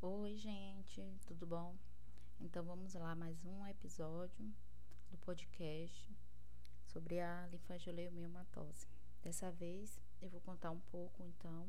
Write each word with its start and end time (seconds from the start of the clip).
Oi, 0.00 0.36
gente, 0.36 1.02
tudo 1.26 1.44
bom? 1.44 1.74
Então 2.38 2.62
vamos 2.62 2.94
lá, 2.94 3.16
mais 3.16 3.44
um 3.44 3.66
episódio 3.66 4.54
do 5.10 5.18
podcast 5.18 6.08
sobre 6.84 7.18
a 7.18 7.48
linfangiomatosi. 7.48 8.86
Dessa 9.24 9.50
vez 9.50 10.00
eu 10.22 10.30
vou 10.30 10.40
contar 10.42 10.70
um 10.70 10.78
pouco 10.92 11.24
então 11.24 11.66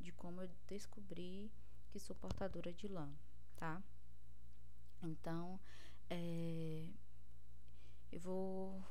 de 0.00 0.10
como 0.10 0.42
eu 0.42 0.50
descobri 0.66 1.52
que 1.88 2.00
sou 2.00 2.16
portadora 2.16 2.72
de 2.72 2.88
lã, 2.88 3.08
tá? 3.54 3.80
Então, 5.00 5.60
é, 6.10 6.84
eu 8.10 8.18
vou 8.18 8.82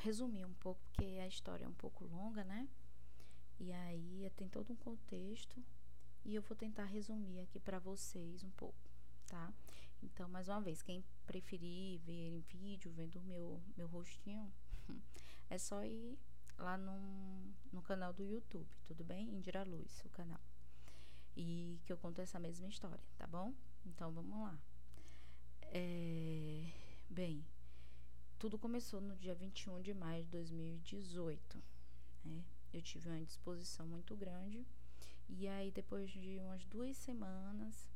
resumir 0.00 0.44
um 0.44 0.54
pouco 0.54 0.80
porque 0.86 1.20
a 1.22 1.28
história 1.28 1.64
é 1.64 1.68
um 1.68 1.74
pouco 1.74 2.04
longa, 2.06 2.42
né? 2.42 2.68
E 3.60 3.72
aí 3.72 4.28
tem 4.34 4.48
todo 4.48 4.72
um 4.72 4.76
contexto 4.76 5.62
e 6.24 6.34
eu 6.34 6.42
vou 6.42 6.56
tentar 6.56 6.84
resumir 6.84 7.40
aqui 7.40 7.58
para 7.58 7.78
vocês 7.78 8.42
um 8.44 8.50
pouco, 8.50 8.90
tá? 9.26 9.52
Então, 10.02 10.28
mais 10.28 10.48
uma 10.48 10.60
vez, 10.60 10.82
quem 10.82 11.04
preferir 11.26 12.00
ver 12.00 12.30
em 12.30 12.40
vídeo, 12.40 12.92
vendo 12.92 13.16
o 13.16 13.22
meu, 13.22 13.62
meu 13.76 13.86
rostinho, 13.86 14.52
é 15.48 15.58
só 15.58 15.84
ir 15.84 16.18
lá 16.58 16.76
no, 16.76 17.54
no 17.72 17.82
canal 17.82 18.12
do 18.12 18.24
YouTube, 18.24 18.68
tudo 18.84 19.04
bem? 19.04 19.28
Indira 19.34 19.62
Luz, 19.62 20.02
o 20.04 20.10
canal. 20.10 20.40
E 21.36 21.80
que 21.84 21.92
eu 21.92 21.96
conto 21.96 22.20
essa 22.20 22.38
mesma 22.38 22.68
história, 22.68 23.02
tá 23.16 23.26
bom? 23.26 23.54
Então, 23.86 24.12
vamos 24.12 24.38
lá. 24.38 24.58
É, 25.62 26.70
bem, 27.08 27.44
tudo 28.38 28.58
começou 28.58 29.00
no 29.00 29.16
dia 29.16 29.34
21 29.34 29.80
de 29.82 29.94
maio 29.94 30.24
de 30.24 30.30
2018, 30.30 31.62
né? 32.24 32.44
Eu 32.72 32.82
tive 32.82 33.08
uma 33.08 33.18
indisposição 33.18 33.86
muito 33.86 34.16
grande 34.16 34.66
e 35.28 35.48
aí, 35.48 35.70
depois 35.70 36.10
de 36.10 36.38
umas 36.40 36.64
duas 36.66 36.96
semanas, 36.96 37.88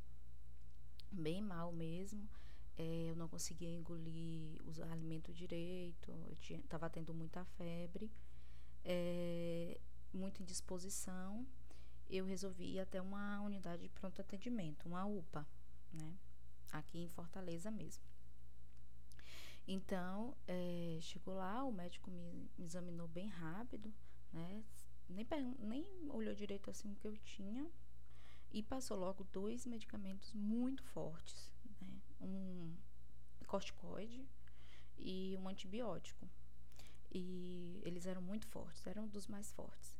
bem 1.10 1.40
mal 1.40 1.72
mesmo, 1.72 2.28
é, 2.76 3.10
eu 3.10 3.16
não 3.16 3.28
conseguia 3.28 3.70
engolir 3.70 4.60
os 4.66 4.80
alimentos 4.80 5.36
direito, 5.36 6.10
eu 6.10 6.58
estava 6.58 6.90
tendo 6.90 7.14
muita 7.14 7.44
febre, 7.44 8.10
é, 8.84 9.80
muita 10.12 10.42
indisposição. 10.42 11.46
Eu 12.08 12.24
resolvi 12.24 12.74
ir 12.74 12.80
até 12.80 13.00
uma 13.00 13.40
unidade 13.40 13.82
de 13.82 13.88
pronto 13.88 14.20
atendimento, 14.20 14.86
uma 14.86 15.04
UPA, 15.04 15.46
né? 15.92 16.16
Aqui 16.70 16.98
em 16.98 17.08
Fortaleza 17.08 17.70
mesmo. 17.70 18.04
Então, 19.66 20.36
é, 20.46 20.98
chegou 21.00 21.34
lá, 21.34 21.64
o 21.64 21.72
médico 21.72 22.10
me, 22.10 22.48
me 22.56 22.64
examinou 22.64 23.08
bem 23.08 23.26
rápido, 23.26 23.92
né? 24.32 24.62
Nem, 25.08 25.26
nem 25.58 26.10
olhou 26.10 26.34
direito 26.34 26.70
assim 26.70 26.92
o 26.92 26.96
que 26.96 27.06
eu 27.06 27.16
tinha 27.18 27.70
e 28.52 28.62
passou 28.62 28.96
logo 28.96 29.24
dois 29.32 29.66
medicamentos 29.66 30.32
muito 30.32 30.82
fortes, 30.82 31.52
né? 31.80 32.00
Um 32.20 32.74
corticoide 33.46 34.26
e 34.98 35.36
um 35.38 35.48
antibiótico. 35.48 36.28
E 37.12 37.80
eles 37.84 38.06
eram 38.06 38.20
muito 38.20 38.46
fortes, 38.46 38.86
eram 38.86 39.06
dos 39.06 39.26
mais 39.26 39.52
fortes. 39.52 39.96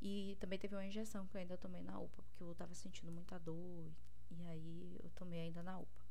E 0.00 0.36
também 0.40 0.58
teve 0.58 0.74
uma 0.74 0.84
injeção 0.84 1.26
que 1.26 1.36
eu 1.36 1.40
ainda 1.40 1.56
tomei 1.56 1.82
na 1.82 1.98
UPA, 1.98 2.22
porque 2.22 2.42
eu 2.42 2.52
estava 2.52 2.74
sentindo 2.74 3.10
muita 3.10 3.38
dor, 3.38 3.90
e 4.30 4.42
aí 4.46 5.00
eu 5.02 5.10
tomei 5.10 5.40
ainda 5.40 5.62
na 5.62 5.78
UPA. 5.78 6.06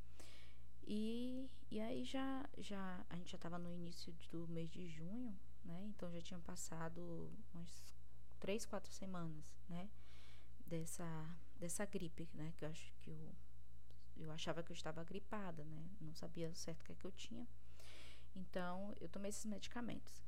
E, 0.85 1.49
e 1.69 1.79
aí 1.79 2.03
já, 2.03 2.49
já 2.57 3.05
a 3.09 3.15
gente 3.17 3.31
já 3.31 3.35
estava 3.35 3.57
no 3.57 3.71
início 3.73 4.13
do 4.31 4.47
mês 4.47 4.69
de 4.69 4.87
junho, 4.87 5.37
né? 5.63 5.85
Então 5.89 6.11
já 6.11 6.21
tinha 6.21 6.39
passado 6.39 7.29
umas 7.53 7.96
três, 8.39 8.65
quatro 8.65 8.91
semanas, 8.91 9.55
né? 9.69 9.89
Dessa, 10.65 11.05
dessa 11.55 11.85
gripe, 11.85 12.29
né? 12.33 12.53
Que 12.57 12.65
eu 12.65 12.69
acho 12.69 12.93
que 12.99 13.11
eu, 13.11 13.35
eu 14.17 14.31
achava 14.31 14.63
que 14.63 14.71
eu 14.71 14.75
estava 14.75 15.03
gripada, 15.03 15.63
né? 15.63 15.89
Não 16.01 16.13
sabia 16.13 16.53
certo 16.55 16.81
o 16.81 16.85
que 16.85 16.91
é 16.91 16.95
que 16.95 17.05
eu 17.05 17.11
tinha. 17.11 17.47
Então, 18.35 18.93
eu 18.99 19.09
tomei 19.09 19.29
esses 19.29 19.45
medicamentos. 19.45 20.23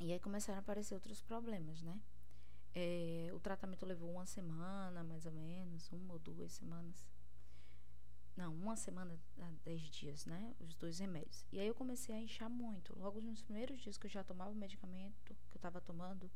E 0.00 0.12
aí 0.12 0.18
começaram 0.18 0.58
a 0.58 0.60
aparecer 0.60 0.94
outros 0.94 1.22
problemas, 1.22 1.82
né? 1.82 2.00
É, 2.74 3.30
o 3.32 3.38
tratamento 3.38 3.86
levou 3.86 4.10
uma 4.10 4.26
semana, 4.26 5.04
mais 5.04 5.24
ou 5.24 5.32
menos, 5.32 5.90
uma 5.92 6.14
ou 6.14 6.18
duas 6.18 6.52
semanas. 6.52 7.06
Não, 8.36 8.52
uma 8.52 8.74
semana 8.74 9.16
a 9.38 9.50
dez 9.64 9.82
dias, 9.82 10.26
né? 10.26 10.54
Os 10.58 10.74
dois 10.74 10.98
remédios. 10.98 11.46
E 11.52 11.60
aí 11.60 11.68
eu 11.68 11.74
comecei 11.74 12.12
a 12.14 12.20
inchar 12.20 12.50
muito. 12.50 12.98
Logo 12.98 13.20
nos 13.20 13.42
primeiros 13.42 13.80
dias 13.80 13.96
que 13.96 14.06
eu 14.06 14.10
já 14.10 14.24
tomava 14.24 14.50
o 14.50 14.56
medicamento 14.56 15.22
que 15.22 15.32
eu 15.32 15.36
estava 15.54 15.80
tomando, 15.80 16.28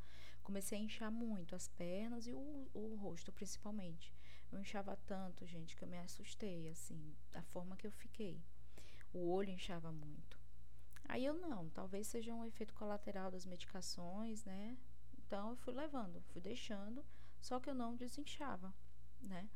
comecei 0.49 0.79
a 0.79 0.83
inchar 0.83 1.13
muito 1.13 1.55
as 1.55 1.69
pernas 1.69 2.27
e 2.27 2.33
o, 2.33 2.71
o 2.73 2.97
rosto, 2.97 3.31
principalmente. 3.31 4.15
Eu 4.51 4.59
inchava 4.59 4.97
tanto, 5.07 5.45
gente, 5.45 5.77
que 5.77 5.85
eu 5.85 5.89
me 5.89 5.99
assustei, 5.99 6.71
assim, 6.71 7.15
da 7.31 7.43
forma 7.43 7.77
que 7.77 7.87
eu 7.87 7.91
fiquei. 7.93 8.43
O 9.13 9.29
olho 9.29 9.51
inchava 9.51 9.93
muito. 9.93 10.41
Aí 11.05 11.23
eu 11.23 11.35
não, 11.35 11.69
talvez 11.69 12.07
seja 12.07 12.33
um 12.33 12.47
efeito 12.47 12.73
colateral 12.73 13.31
das 13.31 13.45
medicações, 13.45 14.43
né? 14.43 14.79
Então 15.19 15.51
eu 15.51 15.57
fui 15.57 15.75
levando, 15.75 16.23
fui 16.33 16.41
deixando, 16.41 17.05
só 17.43 17.61
que 17.61 17.69
eu 17.69 17.75
não 17.75 17.95
desinchava, 17.95 18.75
né? 19.21 19.51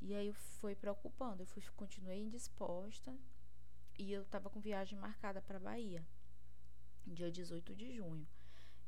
E 0.00 0.14
aí 0.14 0.32
foi 0.32 0.74
preocupando. 0.74 1.42
Eu 1.42 1.46
fui, 1.46 1.62
continuei 1.76 2.18
indisposta 2.22 3.14
e 3.98 4.10
eu 4.10 4.22
estava 4.22 4.48
com 4.48 4.58
viagem 4.58 4.98
marcada 4.98 5.42
para 5.42 5.60
Bahia, 5.60 6.02
dia 7.06 7.30
18 7.30 7.76
de 7.76 7.94
junho. 7.94 8.26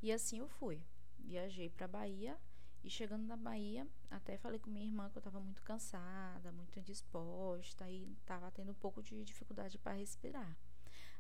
E 0.01 0.11
assim 0.11 0.39
eu 0.39 0.49
fui. 0.49 0.83
Viajei 1.23 1.71
para 1.71 1.89
Bahia 1.89 2.39
e 2.85 2.91
chegando 2.91 3.25
na 3.27 3.37
Bahia, 3.37 3.87
até 4.11 4.37
falei 4.37 4.59
com 4.59 4.69
minha 4.69 4.85
irmã 4.85 5.09
que 5.09 5.17
eu 5.17 5.21
estava 5.21 5.41
muito 5.41 5.63
cansada, 5.63 6.51
muito 6.53 6.79
indisposta 6.79 7.89
e 7.89 8.13
estava 8.21 8.51
tendo 8.51 8.73
um 8.73 8.75
pouco 8.75 9.03
de 9.03 9.25
dificuldade 9.25 9.79
para 9.79 9.93
respirar. 9.93 10.57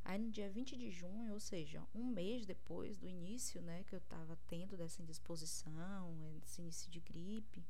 Aí 0.05 0.19
no 0.19 0.31
dia 0.31 0.51
20 0.51 0.77
de 0.77 0.91
junho, 0.91 1.33
ou 1.33 1.39
seja, 1.39 1.81
um 1.95 2.05
mês 2.05 2.45
depois 2.45 2.97
do 2.97 3.09
início, 3.09 3.63
né, 3.63 3.85
que 3.85 3.95
eu 3.95 4.01
estava 4.01 4.37
tendo 4.49 4.77
dessa 4.77 5.01
indisposição, 5.01 6.13
esse 6.45 6.61
início 6.61 6.91
de 6.91 6.99
gripe, 6.99 7.65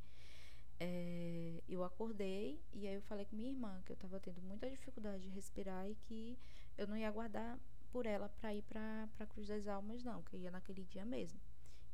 é, 0.81 1.63
eu 1.69 1.85
acordei 1.85 2.61
e 2.73 2.89
aí 2.89 2.95
eu 2.95 3.03
falei 3.03 3.27
com 3.27 3.37
minha 3.37 3.51
irmã 3.51 3.83
que 3.85 3.93
eu 3.93 3.95
estava 3.95 4.19
tendo 4.19 4.41
muita 4.41 4.71
dificuldade 4.71 5.23
de 5.23 5.29
respirar 5.29 5.89
e 5.89 5.95
que 5.95 6.39
eu 6.79 6.87
não 6.87 6.97
ia 6.97 7.09
aguardar 7.09 7.59
por 7.91 8.07
ela 8.07 8.31
para 8.31 8.55
ir 8.55 8.63
para 8.63 9.07
a 9.21 9.27
Cruz 9.27 9.47
das 9.47 9.69
Almas, 9.69 10.03
não, 10.03 10.23
que 10.23 10.35
eu 10.35 10.41
ia 10.41 10.51
naquele 10.51 10.85
dia 10.85 11.05
mesmo. 11.05 11.39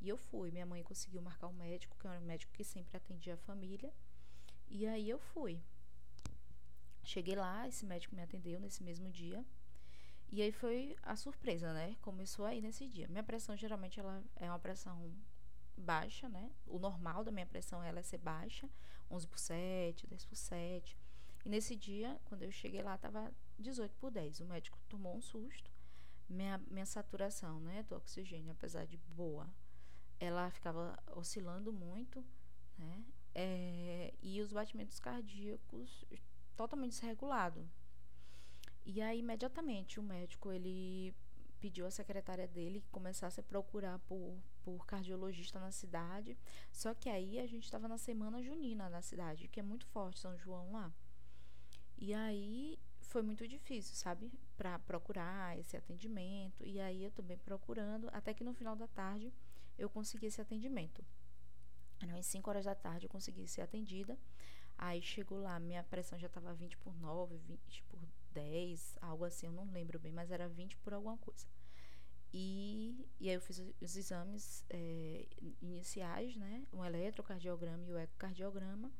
E 0.01 0.09
eu 0.09 0.17
fui. 0.17 0.51
Minha 0.51 0.67
mãe 0.67 0.83
conseguiu 0.83 1.21
marcar 1.23 1.49
um 1.49 1.53
médico, 1.53 1.97
que 1.99 2.07
era 2.07 2.19
um 2.19 2.25
médico 2.25 2.53
que 2.53 2.65
sempre 2.65 2.97
atendia 2.97 3.35
a 3.35 3.39
família. 3.39 3.93
E 4.69 4.87
aí 4.87 5.09
eu 5.09 5.19
fui. 5.19 5.61
Cheguei 7.03 7.35
lá, 7.35 7.67
esse 7.67 7.87
médico 7.87 8.15
me 8.15 8.23
atendeu 8.23 8.61
nesse 8.61 8.83
mesmo 8.83 9.11
dia. 9.11 9.45
E 10.31 10.43
aí 10.43 10.53
foi 10.53 10.95
a 11.03 11.17
surpresa, 11.17 11.73
né? 11.73 11.97
Começou 12.03 12.45
aí 12.45 12.61
nesse 12.61 12.87
dia. 12.87 13.09
Minha 13.09 13.23
pressão 13.23 13.57
geralmente 13.57 13.99
ela 13.99 14.23
é 14.37 14.51
uma 14.51 14.59
pressão 14.59 15.11
baixa, 15.77 16.29
né? 16.29 16.53
O 16.67 16.79
normal 16.79 17.25
da 17.25 17.31
minha 17.31 17.47
pressão 17.47 17.83
ela 17.83 18.01
é 18.01 18.03
ser 18.03 18.19
baixa, 18.19 18.69
11 19.11 19.27
por 19.27 19.39
7, 19.39 20.07
10 20.07 20.25
por 20.27 20.37
7. 20.37 20.99
E 21.45 21.49
nesse 21.49 21.75
dia, 21.75 22.21
quando 22.27 22.43
eu 22.43 22.53
cheguei 22.53 22.83
lá, 22.83 22.97
estava 22.97 23.33
18 23.59 23.97
por 23.97 24.11
10. 24.11 24.41
O 24.41 24.45
médico 24.45 24.79
tomou 24.89 25.17
um 25.17 25.21
susto. 25.21 25.71
Minha, 26.29 26.59
minha 26.71 26.85
saturação, 26.85 27.59
né, 27.61 27.83
do 27.85 27.97
oxigênio, 27.97 28.53
apesar 28.53 28.85
de 28.85 28.99
boa, 28.99 29.49
ela 30.21 30.51
ficava 30.51 30.99
oscilando 31.15 31.73
muito, 31.73 32.25
né? 32.77 33.05
É, 33.35 34.15
e 34.21 34.41
os 34.41 34.53
batimentos 34.53 34.99
cardíacos 34.99 36.05
totalmente 36.57 36.93
desregulados. 36.93 37.65
E 38.85 39.01
aí, 39.01 39.19
imediatamente, 39.21 40.01
o 40.01 40.03
médico, 40.03 40.51
ele 40.51 41.15
pediu 41.61 41.87
à 41.87 41.91
secretária 41.91 42.47
dele 42.47 42.81
que 42.81 42.89
começasse 42.89 43.41
a 43.41 43.43
procurar 43.43 43.99
por, 44.01 44.37
por 44.63 44.87
cardiologista 44.87 45.59
na 45.61 45.71
cidade. 45.71 46.37
Só 46.73 46.95
que 46.95 47.09
aí 47.09 47.39
a 47.39 47.47
gente 47.47 47.65
estava 47.65 47.87
na 47.87 47.99
semana 47.99 48.43
junina 48.43 48.89
na 48.89 49.03
cidade, 49.03 49.49
que 49.49 49.61
é 49.61 49.63
muito 49.63 49.87
forte 49.87 50.21
São 50.21 50.37
João 50.39 50.73
lá. 50.73 50.93
E 51.97 52.15
aí 52.15 52.79
foi 53.01 53.23
muito 53.23 53.47
difícil, 53.47 53.95
sabe, 53.95 54.31
para 54.57 54.79
procurar 54.79 55.59
esse 55.59 55.77
atendimento. 55.77 56.65
E 56.65 56.81
aí 56.81 57.05
eu 57.05 57.11
também 57.11 57.39
procurando, 57.39 58.09
até 58.13 58.33
que 58.33 58.45
no 58.45 58.55
final 58.55 58.77
da 58.77 58.87
tarde 58.87 59.33
eu 59.79 59.89
consegui 59.89 60.27
esse 60.27 60.41
atendimento. 60.41 61.05
Às 62.17 62.27
5 62.27 62.49
horas 62.51 62.65
da 62.65 62.75
tarde 62.75 63.07
eu 63.07 63.11
consegui 63.11 63.47
ser 63.47 63.63
atendida. 63.63 64.19
Aí 64.77 65.03
chegou 65.03 65.41
lá, 65.41 65.59
minha 65.59 65.83
pressão 65.83 66.19
já 66.19 66.29
estava 66.29 66.55
20 66.55 66.77
por 66.79 66.95
9, 66.95 67.37
20 67.39 67.83
por 67.85 68.01
10, 68.33 68.99
algo 69.01 69.25
assim, 69.25 69.47
eu 69.47 69.53
não 69.53 69.71
lembro 69.73 69.99
bem, 69.99 70.13
mas 70.13 70.31
era 70.31 70.49
20 70.49 70.77
por 70.79 70.95
alguma 70.95 71.17
coisa. 71.19 71.47
E, 72.33 73.07
e 73.19 73.29
aí 73.29 73.35
eu 73.35 73.41
fiz 73.41 73.59
os 73.81 73.97
exames 73.97 74.65
é, 74.69 75.27
iniciais, 75.63 76.37
né? 76.37 76.67
O 76.71 76.85
eletrocardiograma 76.85 77.85
e 77.87 77.93
o 77.93 77.99
ecocardiograma. 77.99 78.93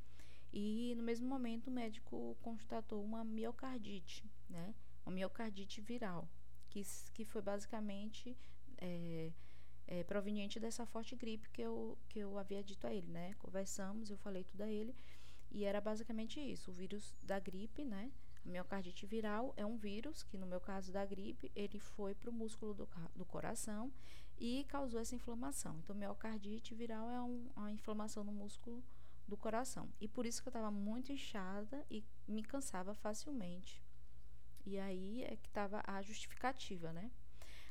E 0.53 0.95
no 0.97 1.03
mesmo 1.03 1.29
momento 1.29 1.69
o 1.69 1.71
médico 1.71 2.37
constatou 2.41 3.05
uma 3.05 3.23
miocardite, 3.23 4.25
né? 4.49 4.75
Uma 5.05 5.15
miocardite 5.15 5.81
viral, 5.81 6.29
que, 6.71 6.83
que 7.13 7.25
foi 7.25 7.43
basicamente 7.43 8.37
é, 8.79 9.31
é, 9.89 10.05
proveniente 10.05 10.61
dessa 10.61 10.85
forte 10.85 11.17
gripe 11.17 11.49
que 11.49 11.63
eu, 11.63 11.97
que 12.09 12.19
eu 12.19 12.39
havia 12.39 12.63
dito 12.63 12.87
a 12.87 12.93
ele, 12.93 13.09
né? 13.09 13.35
Conversamos, 13.39 14.11
eu 14.11 14.19
falei 14.19 14.45
tudo 14.45 14.61
a 14.61 14.69
ele. 14.69 14.95
E 15.51 15.65
era 15.65 15.81
basicamente 15.81 16.39
isso, 16.39 16.71
o 16.71 16.75
vírus 16.75 17.17
da 17.23 17.41
gripe, 17.41 17.85
né? 17.85 18.13
A 18.45 18.49
miocardite 18.49 19.07
viral 19.07 19.55
é 19.57 19.65
um 19.65 19.79
vírus 19.79 20.23
que, 20.23 20.37
no 20.37 20.47
meu 20.47 20.61
caso 20.61 20.93
da 20.93 21.07
gripe, 21.07 21.51
ele 21.57 21.79
foi 21.79 22.15
para 22.15 22.29
o 22.29 22.33
músculo 22.33 22.75
do, 22.75 22.89
do 23.17 23.25
coração 23.25 23.91
e 24.37 24.65
causou 24.69 25.01
essa 25.01 25.15
inflamação. 25.15 25.79
Então, 25.79 25.97
miocardite 25.97 26.75
viral 26.75 27.11
é 27.11 27.23
um, 27.23 27.49
uma 27.57 27.73
inflamação 27.73 28.23
no 28.23 28.31
músculo 28.31 28.85
do 29.27 29.39
coração. 29.39 29.89
E 29.99 30.07
por 30.07 30.27
isso 30.27 30.43
que 30.43 30.49
eu 30.49 30.51
estava 30.51 30.71
muito 30.71 31.11
inchada 31.11 31.83
e 31.91 32.05
me 32.27 32.43
cansava 32.43 32.95
facilmente. 32.95 33.83
E 34.67 34.79
aí 34.79 35.25
é 35.25 35.35
que 35.37 35.49
estava 35.49 35.83
a 35.87 36.03
justificativa, 36.03 36.93
né? 36.93 37.11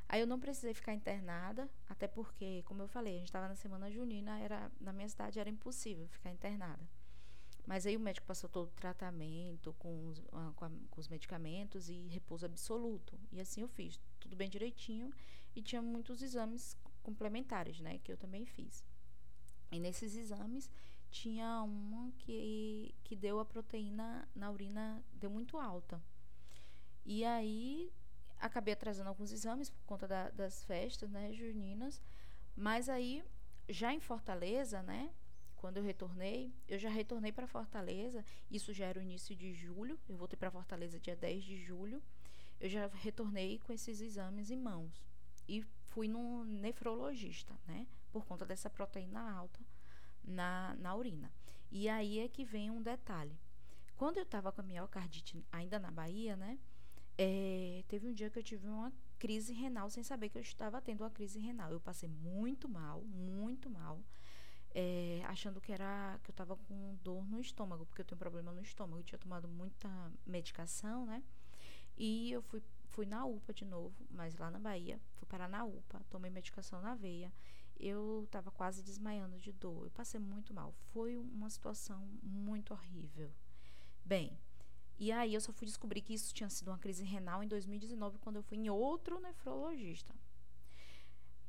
Aí 0.09 0.21
eu 0.21 0.27
não 0.27 0.39
precisei 0.39 0.74
ficar 0.74 0.94
internada, 0.94 1.69
até 1.89 2.07
porque, 2.07 2.63
como 2.63 2.81
eu 2.81 2.88
falei, 2.88 3.15
a 3.15 3.18
gente 3.18 3.27
estava 3.27 3.48
na 3.48 3.56
semana 3.56 3.92
junina, 3.92 4.39
era, 4.39 4.71
na 4.80 4.94
minha 4.94 5.09
cidade 5.09 5.39
era 5.39 5.50
impossível 5.50 6.07
ficar 6.07 6.31
internada. 6.31 6.88
Mas 7.65 7.86
aí 7.86 7.98
o 7.98 8.00
médico 8.00 8.25
passou 8.25 8.50
todo 8.50 8.68
o 8.68 8.71
tratamento 8.71 9.74
com 9.77 10.07
os, 10.07 10.19
uh, 10.19 10.54
com, 10.56 10.63
a, 10.63 10.69
com 10.89 11.01
os 11.01 11.09
medicamentos 11.09 11.89
e 11.89 12.07
repouso 12.07 12.45
absoluto. 12.45 13.19
E 13.30 13.42
assim 13.42 13.59
eu 13.59 13.68
fiz, 13.68 14.00
tudo 14.21 14.38
bem 14.38 14.50
direitinho. 14.50 15.12
E 15.54 15.62
tinha 15.62 15.81
muitos 15.81 16.21
exames 16.21 16.77
complementares, 17.03 17.81
né, 17.81 17.98
que 17.98 18.12
eu 18.12 18.18
também 18.18 18.45
fiz. 18.45 18.86
E 19.69 19.80
nesses 19.80 20.15
exames 20.15 20.71
tinha 21.12 21.62
uma 21.63 22.12
que, 22.19 22.95
que 23.03 23.15
deu 23.15 23.39
a 23.39 23.45
proteína 23.45 24.30
na 24.33 24.50
urina, 24.50 25.03
deu 25.13 25.30
muito 25.30 25.57
alta. 25.57 26.01
E 27.06 27.25
aí 27.25 27.92
acabei 28.39 28.74
atrasando 28.74 29.10
alguns 29.10 29.31
exames 29.31 29.69
por 29.69 29.84
conta 29.86 30.07
da, 30.07 30.30
das 30.30 30.63
festas, 30.63 31.10
né, 31.10 31.31
juninas. 31.34 32.01
Mas 32.56 32.89
aí, 32.89 33.24
já 33.69 33.94
em 33.94 34.00
Fortaleza, 34.00 34.81
né, 34.84 35.12
quando 35.56 35.78
eu 35.78 35.84
retornei, 35.84 36.54
eu 36.68 36.78
já 36.78 36.89
retornei 36.89 37.31
para 37.31 37.48
Fortaleza, 37.48 38.24
isso 38.50 38.74
já 38.74 38.86
era 38.86 39.00
o 39.00 39.01
início 39.01 39.36
de 39.36 39.54
julho, 39.54 40.00
eu 40.07 40.16
voltei 40.16 40.38
para 40.38 40.51
Fortaleza 40.51 41.00
dia 41.00 41.16
10 41.16 41.44
de 41.44 41.57
julho. 41.57 42.01
Eu 42.60 42.69
já 42.69 42.88
retornei 42.88 43.60
com 43.60 43.72
esses 43.72 44.01
exames 44.01 44.50
em 44.50 44.57
mãos 44.57 45.04
e 45.48 45.62
fui 45.89 46.07
num 46.07 46.44
nefrologista, 46.44 47.56
né, 47.68 47.88
por 48.12 48.25
conta 48.25 48.45
dessa 48.45 48.69
proteína 48.69 49.31
alta 49.31 49.60
na, 50.24 50.75
na 50.80 50.95
urina. 50.95 51.31
E 51.72 51.89
aí 51.89 52.19
é 52.19 52.28
que 52.28 52.45
vem 52.45 52.72
um 52.72 52.81
detalhe. 52.81 53.38
Quando 53.95 54.18
eu 54.18 54.24
estava 54.24 54.51
com 54.51 54.62
a 54.62 54.63
miocardite 54.63 55.44
ainda 55.51 55.80
na 55.80 55.92
Bahia, 55.92 56.36
né, 56.36 56.60
é, 57.18 57.84
teve 57.88 58.08
um 58.08 58.14
dia 58.14 58.30
que 58.30 58.38
eu 58.38 58.44
tive 58.44 58.68
uma 58.68 58.94
crise 59.18 59.52
renal 59.52 59.90
sem 59.90 60.04
saber 60.04 60.30
que 60.30 60.38
eu 60.38 60.42
estava 60.42 60.80
tendo 60.80 61.02
uma 61.02 61.10
crise 61.10 61.40
renal. 61.40 61.72
Eu 61.72 61.80
passei 61.80 62.08
muito 62.08 62.69
mal, 62.69 63.02
muito 63.04 63.69
mal, 63.69 64.00
é, 64.74 65.22
achando 65.25 65.60
que 65.60 65.72
era 65.72 66.19
que 66.24 66.30
eu 66.30 66.34
estava 66.34 66.56
com 66.56 66.96
dor 67.02 67.28
no 67.28 67.42
estômago, 67.42 67.86
porque 67.86 68.02
eu 68.02 68.06
tenho 68.06 68.19
problema 68.19 68.52
no 68.52 68.62
estômago. 68.62 69.00
Eu 69.00 69.04
tinha 69.04 69.18
tomado 69.18 69.48
muita 69.48 69.90
medicação, 70.25 71.06
né? 71.06 71.24
E 71.98 72.31
eu 72.31 72.44
fui, 72.44 72.62
fui 72.90 73.06
na 73.08 73.25
UPA 73.25 73.54
de 73.54 73.66
novo, 73.66 74.06
mas 74.12 74.38
lá 74.38 74.52
na 74.52 74.60
Bahia. 74.60 75.00
Fui 75.16 75.28
parar 75.28 75.50
na 75.50 75.66
UPA, 75.66 76.06
tomei 76.10 76.30
medicação 76.30 76.80
na 76.81 76.94
veia. 76.94 77.34
Eu 77.80 78.24
estava 78.25 78.52
quase 78.52 78.84
desmaiando 78.84 79.38
de 79.40 79.52
dor. 79.52 79.86
Eu 79.86 79.92
passei 79.92 80.20
muito 80.20 80.54
mal. 80.54 80.74
Foi 80.92 81.18
uma 81.18 81.50
situação 81.50 82.08
muito 82.22 82.74
horrível. 82.74 83.31
Bem, 84.06 84.38
e 85.00 85.12
aí 85.12 85.34
eu 85.34 85.42
só 85.42 85.54
fui 85.54 85.68
descobrir 85.68 86.02
que 86.02 86.14
isso 86.14 86.34
tinha 86.34 86.50
sido 86.50 86.70
uma 86.70 86.78
crise 86.78 87.04
renal 87.04 87.44
em 87.44 87.48
2019, 87.48 88.18
quando 88.20 88.38
eu 88.38 88.44
fui 88.44 88.58
em 88.58 88.70
outro 88.70 89.20
nefrologista. 89.20 90.14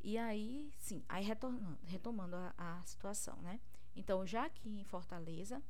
E 0.00 0.17
aí, 0.19 0.71
sim, 0.77 1.03
aí 1.09 1.25
retornando, 1.25 1.79
retomando 1.85 2.37
a, 2.37 2.55
a 2.56 2.85
situação, 2.85 3.37
né? 3.43 3.61
Então, 3.97 4.27
já 4.27 4.45
aqui 4.45 4.69
em 4.69 4.85
Fortaleza, 4.85 5.62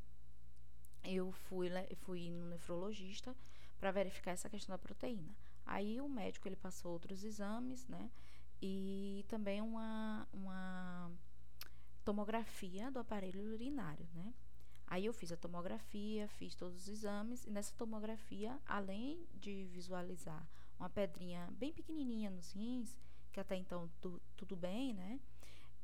eu 1.05 1.33
fui, 1.33 1.71
fui 2.01 2.31
no 2.31 2.47
nefrologista 2.47 3.35
para 3.79 3.91
verificar 3.91 4.33
essa 4.33 4.51
questão 4.51 4.75
da 4.75 4.79
proteína. 4.79 5.35
Aí 5.65 6.01
o 6.01 6.09
médico 6.09 6.49
ele 6.49 6.57
passou 6.57 6.93
outros 6.93 7.25
exames, 7.25 7.87
né? 7.87 8.11
E 8.61 9.25
também 9.29 9.61
uma, 9.61 10.29
uma 10.33 11.13
tomografia 12.05 12.91
do 12.91 12.99
aparelho 12.99 13.53
urinário, 13.53 14.09
né? 14.15 14.35
Aí 14.90 15.05
eu 15.05 15.12
fiz 15.12 15.31
a 15.31 15.37
tomografia, 15.37 16.26
fiz 16.29 16.55
todos 16.55 16.76
os 16.79 16.88
exames 16.88 17.44
e 17.44 17.50
nessa 17.50 17.75
tomografia, 17.75 18.58
além 18.67 19.26
de 19.35 19.67
visualizar 19.67 20.49
uma 20.81 20.88
pedrinha 20.88 21.46
bem 21.52 21.73
pequenininha 21.73 22.31
nos 22.31 22.52
rins, 22.52 22.99
que 23.31 23.38
até 23.38 23.55
então 23.55 23.90
tu, 24.00 24.20
tudo 24.35 24.56
bem, 24.56 24.94
né? 24.94 25.20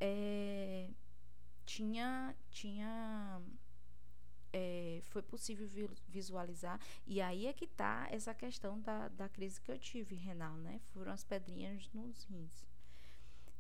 É, 0.01 0.91
tinha 1.67 2.35
tinha 2.51 3.43
é, 4.53 5.01
foi 5.05 5.23
possível 5.23 5.69
visualizar 6.09 6.81
e 7.07 7.21
aí 7.21 7.47
é 7.47 7.53
que 7.53 7.67
está 7.67 8.09
essa 8.11 8.33
questão 8.33 8.81
da, 8.81 9.09
da 9.09 9.29
crise 9.29 9.61
que 9.61 9.71
eu 9.71 9.79
tive 9.79 10.15
renal, 10.15 10.57
né? 10.57 10.81
Foram 10.95 11.13
as 11.13 11.25
pedrinhas 11.25 11.91
nos 11.93 12.25
rins. 12.25 12.65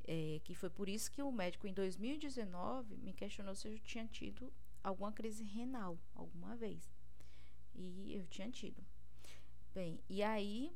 É, 0.06 0.40
que 0.44 0.54
foi 0.54 0.70
por 0.70 0.88
isso 0.88 1.10
que 1.10 1.22
o 1.22 1.30
médico 1.30 1.66
em 1.66 1.72
2019 1.72 2.96
me 2.96 3.12
questionou 3.12 3.54
se 3.54 3.68
eu 3.68 3.78
tinha 3.80 4.06
tido 4.06 4.50
alguma 4.84 5.10
crise 5.10 5.42
renal 5.42 5.98
alguma 6.14 6.54
vez. 6.54 6.94
E 7.74 8.14
eu 8.14 8.26
tinha 8.28 8.48
tido. 8.50 8.84
Bem, 9.74 9.98
e 10.08 10.22
aí, 10.22 10.70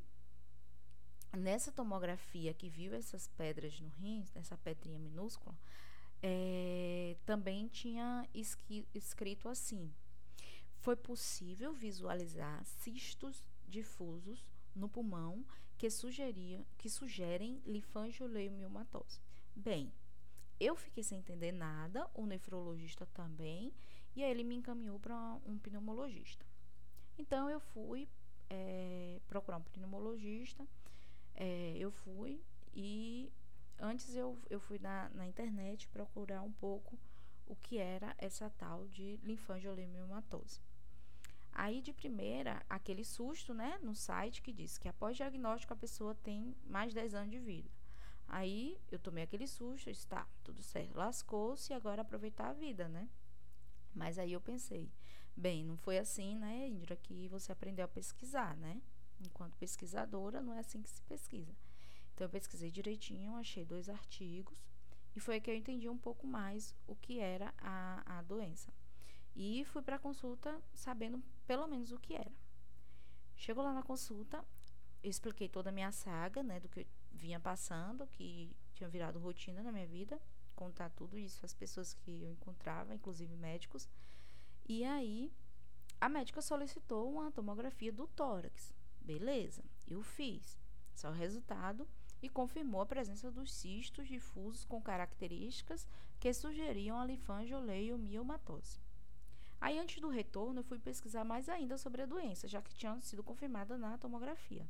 nessa 1.37 1.71
tomografia 1.71 2.53
que 2.53 2.69
viu 2.69 2.93
essas 2.93 3.29
pedras 3.29 3.79
no 3.79 3.87
rim, 3.89 4.25
essa 4.35 4.57
pedrinha 4.57 4.99
minúscula, 4.99 5.57
é, 6.21 7.15
também 7.25 7.67
tinha 7.67 8.27
escrito 8.93 9.47
assim: 9.47 9.93
foi 10.79 10.95
possível 10.95 11.73
visualizar 11.73 12.65
cistos 12.65 13.45
difusos 13.67 14.45
no 14.75 14.89
pulmão 14.89 15.45
que, 15.77 15.89
sugeria, 15.89 16.65
que 16.77 16.89
sugerem 16.89 17.61
linfangioleumimatose. 17.65 19.21
Bem, 19.55 19.93
eu 20.59 20.75
fiquei 20.75 21.03
sem 21.03 21.19
entender 21.19 21.53
nada, 21.53 22.09
o 22.13 22.25
nefrologista 22.25 23.05
também, 23.05 23.73
e 24.15 24.23
aí 24.23 24.31
ele 24.31 24.43
me 24.43 24.55
encaminhou 24.55 24.99
para 24.99 25.15
um 25.45 25.57
pneumologista. 25.57 26.45
Então 27.17 27.49
eu 27.49 27.59
fui 27.59 28.07
é, 28.49 29.19
procurar 29.27 29.57
um 29.57 29.63
pneumologista, 29.63 30.65
é, 31.35 31.75
eu 31.77 31.91
fui 31.91 32.41
e 32.73 33.31
antes 33.79 34.15
eu, 34.15 34.37
eu 34.49 34.59
fui 34.59 34.79
na, 34.79 35.09
na 35.09 35.25
internet 35.25 35.87
procurar 35.87 36.41
um 36.41 36.51
pouco 36.51 36.97
o 37.45 37.55
que 37.55 37.77
era 37.77 38.15
essa 38.17 38.49
tal 38.51 38.87
de 38.87 39.17
linfangioleumimatose. 39.23 40.61
Aí 41.51 41.81
de 41.81 41.91
primeira, 41.91 42.63
aquele 42.69 43.03
susto, 43.03 43.53
né, 43.53 43.79
no 43.81 43.95
site 43.95 44.41
que 44.41 44.53
diz 44.53 44.77
que 44.77 44.87
após 44.87 45.17
diagnóstico 45.17 45.73
a 45.73 45.77
pessoa 45.77 46.15
tem 46.15 46.55
mais 46.65 46.93
10 46.93 47.15
anos 47.15 47.31
de 47.31 47.39
vida. 47.39 47.69
Aí 48.27 48.79
eu 48.91 48.99
tomei 48.99 49.23
aquele 49.23 49.47
susto, 49.47 49.89
está 49.89 50.27
tudo 50.43 50.61
certo, 50.61 50.95
lascou-se, 50.95 51.73
agora 51.73 52.03
aproveitar 52.03 52.49
a 52.49 52.53
vida, 52.53 52.87
né? 52.87 53.09
Mas 53.93 54.17
aí 54.17 54.33
eu 54.33 54.41
pensei, 54.41 54.91
bem, 55.35 55.63
não 55.63 55.77
foi 55.77 55.97
assim, 55.97 56.35
né, 56.35 56.67
Indra, 56.67 56.95
que 56.95 57.27
você 57.27 57.51
aprendeu 57.51 57.85
a 57.85 57.87
pesquisar, 57.87 58.55
né? 58.57 58.81
Enquanto 59.19 59.57
pesquisadora, 59.57 60.41
não 60.41 60.53
é 60.53 60.59
assim 60.59 60.81
que 60.81 60.89
se 60.89 61.01
pesquisa. 61.03 61.55
Então 62.13 62.25
eu 62.25 62.29
pesquisei 62.29 62.71
direitinho, 62.71 63.35
achei 63.35 63.65
dois 63.65 63.89
artigos 63.89 64.57
e 65.15 65.19
foi 65.19 65.39
que 65.39 65.49
eu 65.49 65.55
entendi 65.55 65.89
um 65.89 65.97
pouco 65.97 66.27
mais 66.27 66.75
o 66.87 66.95
que 66.95 67.19
era 67.19 67.53
a, 67.57 68.19
a 68.19 68.21
doença. 68.21 68.73
E 69.35 69.63
fui 69.65 69.81
para 69.81 69.95
a 69.95 69.99
consulta 69.99 70.61
sabendo 70.73 71.23
pelo 71.47 71.67
menos 71.67 71.91
o 71.91 71.99
que 71.99 72.15
era. 72.15 72.31
Chegou 73.35 73.63
lá 73.63 73.73
na 73.73 73.83
consulta, 73.83 74.43
eu 75.01 75.09
expliquei 75.09 75.47
toda 75.47 75.69
a 75.69 75.73
minha 75.73 75.91
saga, 75.91 76.43
né, 76.43 76.59
do 76.59 76.67
que 76.67 76.81
eu 76.81 76.85
vinha 77.11 77.39
passando, 77.39 78.05
que 78.07 78.53
tinha 78.73 78.89
virado 78.89 79.17
rotina 79.19 79.63
na 79.63 79.71
minha 79.71 79.87
vida 79.87 80.21
contar 80.59 80.89
tudo 80.89 81.17
isso 81.17 81.45
às 81.45 81.53
pessoas 81.53 81.93
que 81.93 82.21
eu 82.21 82.33
encontrava, 82.33 82.93
inclusive 82.93 83.33
médicos. 83.37 83.87
E 84.67 84.83
aí, 84.83 85.31
a 86.01 86.09
médica 86.09 86.41
solicitou 86.41 87.09
uma 87.09 87.31
tomografia 87.31 87.93
do 87.93 88.05
tórax. 88.07 88.75
Beleza, 88.99 89.63
eu 89.87 90.03
fiz. 90.03 90.59
Só 90.93 91.11
o 91.11 91.13
resultado 91.13 91.87
e 92.21 92.27
confirmou 92.27 92.81
a 92.81 92.85
presença 92.85 93.31
dos 93.31 93.53
cistos 93.53 94.05
difusos 94.09 94.65
com 94.65 94.81
características 94.81 95.87
que 96.19 96.33
sugeriam 96.33 96.99
a 96.99 97.05
linfangioleumimatose. 97.05 98.81
Aí, 99.61 99.79
antes 99.79 100.01
do 100.01 100.09
retorno, 100.09 100.59
eu 100.59 100.63
fui 100.65 100.77
pesquisar 100.77 101.23
mais 101.23 101.47
ainda 101.47 101.77
sobre 101.77 102.01
a 102.01 102.05
doença, 102.05 102.49
já 102.49 102.61
que 102.61 102.75
tinha 102.75 102.99
sido 102.99 103.23
confirmada 103.23 103.77
na 103.77 103.97
tomografia. 103.97 104.69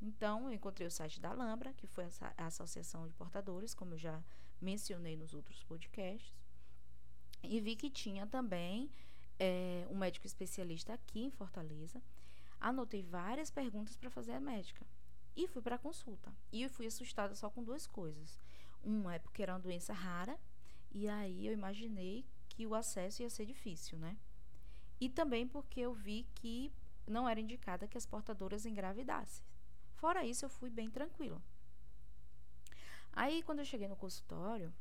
Então, 0.00 0.46
eu 0.46 0.52
encontrei 0.52 0.86
o 0.86 0.92
site 0.92 1.20
da 1.20 1.32
Lambra, 1.32 1.72
que 1.72 1.88
foi 1.88 2.04
a 2.36 2.46
Associação 2.46 3.08
de 3.08 3.14
Portadores, 3.14 3.74
como 3.74 3.94
eu 3.94 3.98
já 3.98 4.22
mencionei 4.60 5.16
nos 5.16 5.34
outros 5.34 5.62
podcasts, 5.64 6.34
e 7.42 7.60
vi 7.60 7.76
que 7.76 7.90
tinha 7.90 8.26
também 8.26 8.90
é, 9.38 9.86
um 9.90 9.96
médico 9.96 10.26
especialista 10.26 10.92
aqui 10.92 11.20
em 11.20 11.30
Fortaleza. 11.30 12.02
Anotei 12.60 13.02
várias 13.02 13.50
perguntas 13.50 13.96
para 13.96 14.10
fazer 14.10 14.32
a 14.32 14.40
médica 14.40 14.84
e 15.36 15.46
fui 15.46 15.62
para 15.62 15.76
a 15.76 15.78
consulta. 15.78 16.34
E 16.50 16.62
eu 16.62 16.70
fui 16.70 16.86
assustada 16.86 17.34
só 17.34 17.48
com 17.48 17.62
duas 17.62 17.86
coisas. 17.86 18.38
Uma 18.82 19.14
é 19.14 19.18
porque 19.18 19.42
era 19.42 19.52
uma 19.52 19.60
doença 19.60 19.92
rara, 19.92 20.38
e 20.90 21.08
aí 21.08 21.46
eu 21.46 21.52
imaginei 21.52 22.24
que 22.48 22.66
o 22.66 22.74
acesso 22.74 23.22
ia 23.22 23.30
ser 23.30 23.46
difícil, 23.46 23.98
né? 23.98 24.16
E 25.00 25.08
também 25.08 25.46
porque 25.46 25.80
eu 25.80 25.94
vi 25.94 26.26
que 26.34 26.72
não 27.06 27.28
era 27.28 27.40
indicada 27.40 27.86
que 27.86 27.96
as 27.96 28.06
portadoras 28.06 28.66
engravidassem. 28.66 29.44
Fora 29.94 30.24
isso, 30.24 30.44
eu 30.44 30.48
fui 30.48 30.70
bem 30.70 30.90
tranquila. 30.90 31.40
Aí, 33.12 33.42
quando 33.42 33.60
eu 33.60 33.64
cheguei 33.64 33.88
no 33.88 33.96
consultório, 33.96 34.72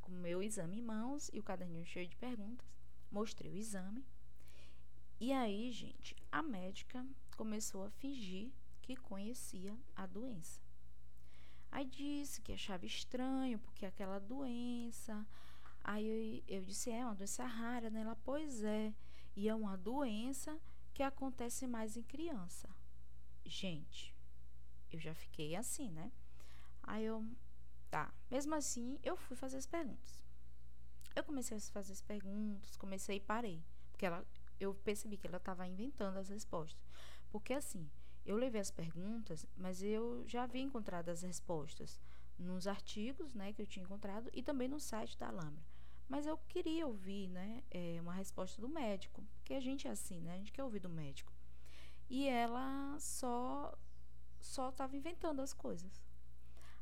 com 0.00 0.12
o 0.12 0.14
meu 0.14 0.42
exame 0.42 0.78
em 0.78 0.82
mãos 0.82 1.30
e 1.32 1.40
o 1.40 1.42
caderninho 1.42 1.86
cheio 1.86 2.06
de 2.06 2.16
perguntas, 2.16 2.66
mostrei 3.10 3.50
o 3.50 3.56
exame. 3.56 4.04
E 5.20 5.32
aí, 5.32 5.70
gente, 5.72 6.16
a 6.30 6.42
médica 6.42 7.06
começou 7.36 7.84
a 7.84 7.90
fingir 7.90 8.52
que 8.82 8.96
conhecia 8.96 9.74
a 9.96 10.06
doença. 10.06 10.60
Aí 11.70 11.84
disse 11.86 12.40
que 12.42 12.52
achava 12.52 12.84
estranho, 12.84 13.58
porque 13.58 13.86
aquela 13.86 14.18
doença. 14.18 15.26
Aí 15.82 16.42
eu, 16.48 16.58
eu 16.58 16.64
disse: 16.64 16.90
é 16.90 17.04
uma 17.04 17.14
doença 17.14 17.44
rara, 17.44 17.90
né? 17.90 18.02
Ela, 18.02 18.16
pois 18.24 18.62
é. 18.62 18.94
E 19.34 19.48
é 19.48 19.54
uma 19.54 19.76
doença 19.76 20.60
que 20.92 21.02
acontece 21.02 21.66
mais 21.66 21.96
em 21.96 22.02
criança. 22.02 22.68
Gente, 23.44 24.14
eu 24.92 25.00
já 25.00 25.14
fiquei 25.14 25.56
assim, 25.56 25.90
né? 25.90 26.12
Aí 26.82 27.04
eu, 27.04 27.26
tá. 27.94 28.12
Mesmo 28.28 28.56
assim, 28.56 28.98
eu 29.04 29.16
fui 29.16 29.36
fazer 29.36 29.56
as 29.56 29.66
perguntas. 29.68 30.20
Eu 31.14 31.22
comecei 31.22 31.56
a 31.56 31.60
fazer 31.60 31.92
as 31.92 32.02
perguntas, 32.02 32.76
comecei 32.76 33.18
e 33.18 33.20
parei. 33.20 33.62
Porque 33.92 34.04
ela, 34.04 34.26
eu 34.58 34.74
percebi 34.74 35.16
que 35.16 35.28
ela 35.28 35.36
estava 35.36 35.64
inventando 35.64 36.18
as 36.18 36.28
respostas. 36.28 36.84
Porque 37.30 37.52
assim, 37.52 37.88
eu 38.26 38.36
levei 38.36 38.60
as 38.60 38.72
perguntas, 38.72 39.46
mas 39.56 39.80
eu 39.80 40.24
já 40.26 40.42
havia 40.42 40.60
encontrado 40.60 41.08
as 41.08 41.22
respostas 41.22 42.00
nos 42.36 42.66
artigos 42.66 43.32
né, 43.32 43.52
que 43.52 43.62
eu 43.62 43.66
tinha 43.66 43.84
encontrado 43.84 44.28
e 44.32 44.42
também 44.42 44.66
no 44.66 44.80
site 44.80 45.16
da 45.16 45.28
Alhambra. 45.28 45.64
Mas 46.08 46.26
eu 46.26 46.36
queria 46.36 46.88
ouvir 46.88 47.28
né, 47.28 47.62
é, 47.70 47.98
uma 48.00 48.12
resposta 48.12 48.60
do 48.60 48.68
médico, 48.68 49.22
porque 49.36 49.54
a 49.54 49.60
gente 49.60 49.86
é 49.86 49.90
assim, 49.92 50.20
né? 50.20 50.34
A 50.34 50.38
gente 50.38 50.52
quer 50.52 50.64
ouvir 50.64 50.80
do 50.80 50.88
médico. 50.88 51.32
E 52.10 52.26
ela 52.26 52.98
só 52.98 53.72
só 54.40 54.68
estava 54.68 54.96
inventando 54.96 55.40
as 55.40 55.54
coisas. 55.54 56.03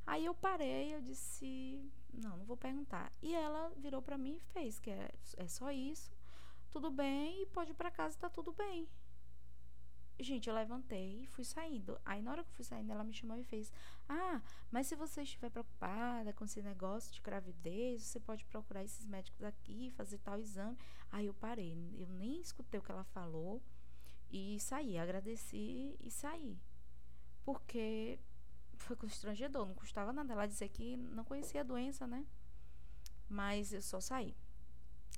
Aí 0.06 0.24
eu 0.24 0.34
parei, 0.34 0.94
eu 0.94 1.00
disse, 1.00 1.90
não, 2.12 2.36
não 2.36 2.44
vou 2.44 2.56
perguntar. 2.56 3.10
E 3.22 3.34
ela 3.34 3.70
virou 3.76 4.02
para 4.02 4.18
mim 4.18 4.36
e 4.36 4.52
fez, 4.52 4.78
que 4.78 4.90
é, 4.90 5.10
é 5.36 5.48
só 5.48 5.70
isso, 5.70 6.12
tudo 6.70 6.90
bem, 6.90 7.42
e 7.42 7.46
pode 7.46 7.70
ir 7.70 7.74
para 7.74 7.90
casa, 7.90 8.18
tá 8.18 8.28
tudo 8.28 8.52
bem. 8.52 8.88
Gente, 10.20 10.48
eu 10.48 10.54
levantei 10.54 11.22
e 11.22 11.26
fui 11.26 11.44
saindo. 11.44 11.98
Aí, 12.04 12.22
na 12.22 12.30
hora 12.30 12.44
que 12.44 12.50
eu 12.50 12.54
fui 12.54 12.64
saindo, 12.64 12.92
ela 12.92 13.02
me 13.02 13.12
chamou 13.12 13.36
e 13.36 13.44
fez: 13.44 13.72
Ah, 14.08 14.40
mas 14.70 14.86
se 14.86 14.94
você 14.94 15.22
estiver 15.22 15.50
preocupada 15.50 16.32
com 16.32 16.44
esse 16.44 16.62
negócio 16.62 17.12
de 17.12 17.20
gravidez, 17.20 18.02
você 18.02 18.20
pode 18.20 18.44
procurar 18.44 18.84
esses 18.84 19.04
médicos 19.06 19.42
aqui, 19.42 19.90
fazer 19.96 20.18
tal 20.18 20.38
exame. 20.38 20.78
Aí 21.10 21.26
eu 21.26 21.34
parei. 21.34 21.76
Eu 21.98 22.06
nem 22.08 22.40
escutei 22.40 22.78
o 22.78 22.82
que 22.82 22.92
ela 22.92 23.04
falou 23.04 23.60
e 24.30 24.60
saí. 24.60 24.96
Agradeci 24.96 25.96
e 25.98 26.10
saí. 26.10 26.56
Porque 27.44 28.18
foi 28.82 28.96
constrangedor, 28.96 29.66
não 29.66 29.74
custava 29.74 30.12
nada 30.12 30.32
ela 30.32 30.46
dizer 30.46 30.68
que 30.68 30.96
não 30.96 31.24
conhecia 31.24 31.60
a 31.60 31.64
doença, 31.64 32.06
né? 32.06 32.26
Mas 33.28 33.72
eu 33.72 33.82
só 33.82 34.00
saí. 34.00 34.36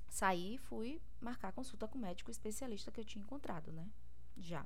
Saí 0.09 0.55
e 0.55 0.57
fui 0.57 1.01
marcar 1.19 1.51
consulta 1.51 1.87
com 1.87 1.97
o 1.97 2.01
médico 2.01 2.31
especialista 2.31 2.91
que 2.91 2.99
eu 2.99 3.05
tinha 3.05 3.23
encontrado, 3.23 3.71
né? 3.71 3.89
Já. 4.37 4.65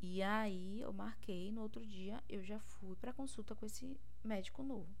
E 0.00 0.22
aí 0.22 0.80
eu 0.80 0.92
marquei, 0.92 1.50
no 1.52 1.62
outro 1.62 1.84
dia 1.86 2.22
eu 2.28 2.42
já 2.42 2.58
fui 2.58 2.96
para 2.96 3.12
consulta 3.12 3.54
com 3.54 3.64
esse 3.64 3.98
médico 4.24 4.62
novo. 4.62 4.94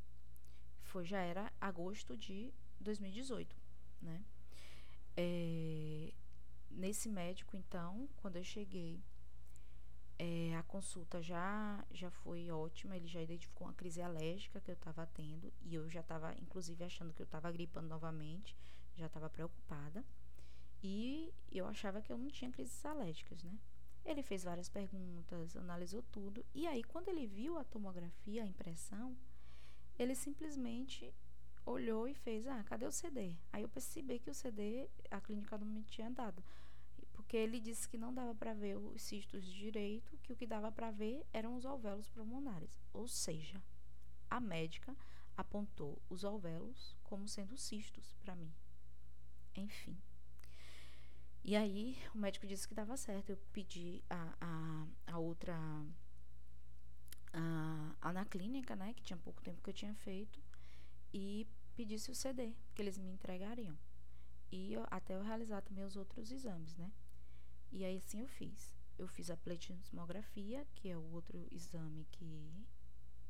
Foi 0.82 1.04
já 1.04 1.20
era 1.20 1.52
agosto 1.60 2.16
de 2.16 2.52
2018, 2.80 3.56
né? 4.00 4.24
É, 5.16 6.12
nesse 6.70 7.08
médico 7.08 7.56
então, 7.56 8.08
quando 8.16 8.36
eu 8.36 8.44
cheguei, 8.44 9.02
é, 10.18 10.56
a 10.56 10.62
consulta 10.62 11.22
já 11.22 11.84
já 11.92 12.10
foi 12.10 12.50
ótima, 12.50 12.96
ele 12.96 13.06
já 13.06 13.20
identificou 13.20 13.66
uma 13.66 13.74
crise 13.74 14.00
alérgica 14.00 14.60
que 14.60 14.70
eu 14.70 14.74
estava 14.74 15.06
tendo 15.06 15.52
e 15.60 15.74
eu 15.74 15.88
já 15.90 16.00
estava 16.00 16.34
inclusive 16.34 16.82
achando 16.84 17.12
que 17.12 17.22
eu 17.22 17.26
estava 17.26 17.50
gripando 17.52 17.88
novamente, 17.88 18.56
já 18.96 19.06
estava 19.06 19.28
preocupada. 19.28 20.04
E 20.82 21.32
eu 21.50 21.66
achava 21.66 22.00
que 22.00 22.12
eu 22.12 22.18
não 22.18 22.28
tinha 22.28 22.50
crises 22.50 22.84
alérgicas, 22.84 23.42
né? 23.42 23.58
Ele 24.04 24.22
fez 24.22 24.44
várias 24.44 24.68
perguntas, 24.68 25.56
analisou 25.56 26.02
tudo. 26.12 26.44
E 26.54 26.66
aí, 26.66 26.84
quando 26.84 27.08
ele 27.08 27.26
viu 27.26 27.58
a 27.58 27.64
tomografia, 27.64 28.44
a 28.44 28.46
impressão, 28.46 29.16
ele 29.98 30.14
simplesmente 30.14 31.12
olhou 31.64 32.06
e 32.06 32.14
fez: 32.14 32.46
Ah, 32.46 32.62
cadê 32.64 32.86
o 32.86 32.92
CD? 32.92 33.34
Aí 33.52 33.62
eu 33.62 33.68
percebi 33.68 34.20
que 34.20 34.30
o 34.30 34.34
CD 34.34 34.88
a 35.10 35.20
clínica 35.20 35.58
não 35.58 35.66
me 35.66 35.82
tinha 35.82 36.10
dado. 36.10 36.42
Porque 37.26 37.38
ele 37.38 37.58
disse 37.58 37.88
que 37.88 37.98
não 37.98 38.14
dava 38.14 38.36
para 38.36 38.54
ver 38.54 38.76
os 38.76 39.02
cistos 39.02 39.44
direito, 39.44 40.16
que 40.18 40.32
o 40.32 40.36
que 40.36 40.46
dava 40.46 40.70
para 40.70 40.92
ver 40.92 41.26
eram 41.32 41.56
os 41.56 41.66
alvéolos 41.66 42.08
pulmonares. 42.08 42.78
Ou 42.92 43.08
seja, 43.08 43.60
a 44.30 44.38
médica 44.38 44.96
apontou 45.36 46.00
os 46.08 46.24
alvéolos 46.24 46.96
como 47.02 47.26
sendo 47.26 47.58
cistos 47.58 48.14
para 48.22 48.36
mim. 48.36 48.54
Enfim. 49.56 49.98
E 51.42 51.56
aí 51.56 51.98
o 52.14 52.18
médico 52.18 52.46
disse 52.46 52.68
que 52.68 52.74
dava 52.74 52.96
certo. 52.96 53.30
Eu 53.30 53.38
pedi 53.52 54.04
a, 54.08 54.36
a, 54.40 54.86
a 55.12 55.18
outra. 55.18 55.56
A, 57.32 57.96
a, 58.02 58.12
na 58.12 58.24
clínica, 58.24 58.76
né? 58.76 58.94
Que 58.94 59.02
tinha 59.02 59.16
pouco 59.16 59.42
tempo 59.42 59.60
que 59.60 59.70
eu 59.70 59.74
tinha 59.74 59.94
feito. 59.96 60.40
E 61.12 61.44
pedisse 61.74 62.08
o 62.08 62.14
CD, 62.14 62.54
que 62.72 62.80
eles 62.80 62.96
me 62.96 63.10
entregariam. 63.10 63.76
E 64.52 64.72
eu, 64.72 64.86
até 64.92 65.16
eu 65.16 65.24
realizar 65.24 65.60
também 65.62 65.84
os 65.84 65.96
outros 65.96 66.30
exames, 66.30 66.76
né? 66.76 66.92
E 67.70 67.84
aí 67.84 67.96
assim 67.98 68.20
eu 68.20 68.28
fiz. 68.28 68.74
Eu 68.98 69.06
fiz 69.06 69.30
a 69.30 69.36
pletismografia, 69.36 70.66
que 70.74 70.88
é 70.88 70.96
o 70.96 71.12
outro 71.12 71.46
exame 71.50 72.06
que, 72.10 72.66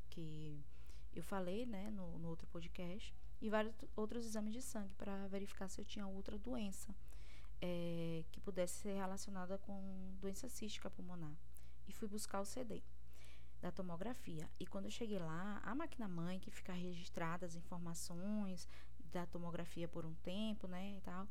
que 0.09 0.63
eu 1.13 1.23
falei, 1.23 1.65
né, 1.65 1.89
no, 1.91 2.17
no 2.19 2.29
outro 2.29 2.47
podcast, 2.47 3.13
e 3.41 3.49
vários 3.49 3.75
outros 3.95 4.25
exames 4.25 4.53
de 4.53 4.61
sangue 4.61 4.93
para 4.95 5.27
verificar 5.27 5.67
se 5.67 5.81
eu 5.81 5.85
tinha 5.85 6.07
outra 6.07 6.37
doença 6.37 6.95
é, 7.61 8.23
que 8.31 8.39
pudesse 8.39 8.81
ser 8.81 8.93
relacionada 8.93 9.57
com 9.57 10.15
doença 10.19 10.47
cística 10.47 10.89
pulmonar. 10.89 11.35
E 11.87 11.91
fui 11.91 12.07
buscar 12.07 12.39
o 12.39 12.45
CD 12.45 12.81
da 13.61 13.71
tomografia. 13.71 14.49
E 14.59 14.65
quando 14.65 14.85
eu 14.85 14.91
cheguei 14.91 15.19
lá, 15.19 15.59
a 15.63 15.73
máquina 15.73 16.07
mãe 16.07 16.39
que 16.39 16.51
fica 16.51 16.73
registrada 16.73 17.45
as 17.45 17.55
informações 17.55 18.67
da 19.11 19.25
tomografia 19.25 19.87
por 19.87 20.05
um 20.05 20.13
tempo, 20.15 20.67
né, 20.67 20.97
e 20.97 21.01
tal, 21.01 21.27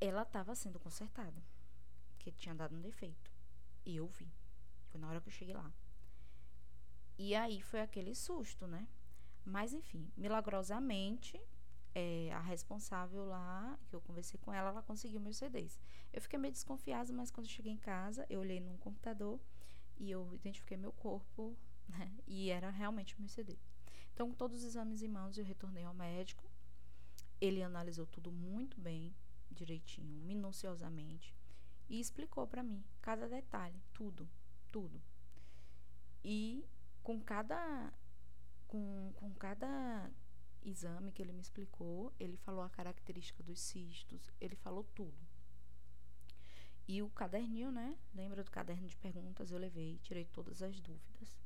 ela 0.00 0.22
estava 0.22 0.54
sendo 0.54 0.78
consertada, 0.78 1.42
tinha 2.32 2.54
dado 2.54 2.74
um 2.74 2.80
defeito. 2.80 3.30
E 3.84 3.96
eu 3.96 4.06
vi. 4.06 4.32
Foi 4.88 5.00
na 5.00 5.08
hora 5.08 5.20
que 5.20 5.28
eu 5.28 5.32
cheguei 5.32 5.54
lá. 5.54 5.72
E 7.18 7.34
aí 7.34 7.60
foi 7.62 7.80
aquele 7.80 8.14
susto, 8.14 8.66
né? 8.66 8.86
Mas 9.44 9.72
enfim, 9.72 10.10
milagrosamente 10.16 11.40
é, 11.94 12.30
a 12.32 12.40
responsável 12.40 13.24
lá, 13.24 13.78
que 13.88 13.96
eu 13.96 14.02
conversei 14.02 14.38
com 14.40 14.52
ela, 14.52 14.68
ela 14.68 14.82
conseguiu 14.82 15.18
meus 15.18 15.38
CDs. 15.38 15.80
Eu 16.12 16.20
fiquei 16.20 16.38
meio 16.38 16.52
desconfiada, 16.52 17.10
mas 17.12 17.30
quando 17.30 17.48
cheguei 17.48 17.72
em 17.72 17.78
casa, 17.78 18.26
eu 18.28 18.40
olhei 18.40 18.60
num 18.60 18.76
computador 18.76 19.40
e 19.96 20.10
eu 20.10 20.34
identifiquei 20.34 20.76
meu 20.76 20.92
corpo, 20.92 21.56
né? 21.88 22.12
E 22.26 22.50
era 22.50 22.68
realmente 22.68 23.18
meu 23.18 23.28
CD. 23.28 23.56
Então, 24.12 24.28
com 24.28 24.34
todos 24.34 24.58
os 24.58 24.64
exames 24.64 25.02
em 25.02 25.08
mãos, 25.08 25.38
eu 25.38 25.44
retornei 25.44 25.84
ao 25.84 25.94
médico. 25.94 26.44
Ele 27.40 27.62
analisou 27.62 28.06
tudo 28.06 28.30
muito 28.30 28.78
bem, 28.78 29.14
direitinho, 29.50 30.20
minuciosamente, 30.22 31.34
e 31.88 32.00
explicou 32.00 32.46
para 32.46 32.62
mim 32.62 32.84
cada 33.00 33.28
detalhe, 33.28 33.80
tudo, 33.92 34.28
tudo. 34.70 35.00
E 36.24 36.64
com 37.02 37.20
cada 37.20 37.92
com, 38.66 39.12
com 39.14 39.32
cada 39.34 40.10
exame 40.62 41.12
que 41.12 41.22
ele 41.22 41.32
me 41.32 41.40
explicou, 41.40 42.12
ele 42.18 42.36
falou 42.36 42.62
a 42.62 42.70
característica 42.70 43.42
dos 43.42 43.60
cistos, 43.60 44.30
ele 44.40 44.56
falou 44.56 44.84
tudo. 44.94 45.16
E 46.88 47.02
o 47.02 47.08
caderninho, 47.10 47.72
né? 47.72 47.98
Lembra 48.14 48.44
do 48.44 48.50
caderno 48.50 48.86
de 48.86 48.96
perguntas? 48.96 49.50
Eu 49.50 49.58
levei, 49.58 49.98
tirei 50.02 50.24
todas 50.24 50.62
as 50.62 50.80
dúvidas 50.80 51.36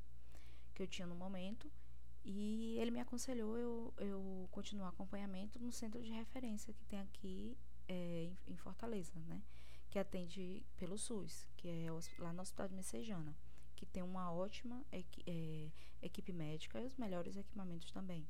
que 0.73 0.83
eu 0.83 0.87
tinha 0.87 1.07
no 1.07 1.15
momento. 1.15 1.71
E 2.23 2.77
ele 2.79 2.91
me 2.91 2.99
aconselhou 2.99 3.57
eu, 3.57 3.93
eu 3.97 4.47
continuar 4.51 4.89
acompanhamento 4.89 5.57
no 5.59 5.71
centro 5.71 6.01
de 6.01 6.11
referência 6.11 6.73
que 6.73 6.85
tem 6.85 6.99
aqui 6.99 7.57
é, 7.87 8.31
em, 8.47 8.55
Fortaleza, 8.55 9.11
né? 9.27 9.41
Que 9.91 9.99
atende 9.99 10.65
pelo 10.77 10.97
SUS, 10.97 11.45
que 11.55 11.67
é 11.67 11.87
lá 12.17 12.33
no 12.33 12.41
Hospital 12.41 12.69
de 12.69 12.73
Messejana, 12.73 13.37
que 13.75 13.85
tem 13.85 14.01
uma 14.01 14.31
ótima 14.31 14.83
equi, 14.91 15.21
é, 15.27 15.69
equipe 16.01 16.33
médica 16.33 16.81
e 16.81 16.85
os 16.85 16.95
melhores 16.95 17.37
equipamentos 17.37 17.91
também. 17.91 18.27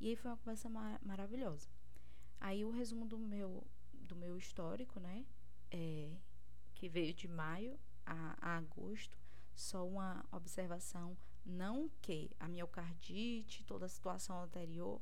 E 0.00 0.08
aí 0.08 0.16
foi 0.16 0.30
uma 0.30 0.36
conversa 0.38 0.68
mar 0.70 0.98
maravilhosa. 1.02 1.68
Aí 2.40 2.64
o 2.64 2.70
resumo 2.70 3.04
do 3.04 3.18
meu, 3.18 3.66
do 3.92 4.16
meu 4.16 4.38
histórico, 4.38 4.98
né? 4.98 5.26
É, 5.70 6.16
que 6.74 6.88
veio 6.88 7.12
de 7.12 7.28
maio 7.28 7.78
a, 8.06 8.36
a 8.40 8.56
agosto, 8.56 9.18
só 9.54 9.86
uma 9.86 10.24
observação, 10.32 11.16
não 11.44 11.90
que 12.00 12.30
a 12.38 12.48
miocardite, 12.48 13.64
toda 13.64 13.86
a 13.86 13.88
situação 13.88 14.42
anterior, 14.42 15.00